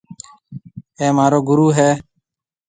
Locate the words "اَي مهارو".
0.99-1.39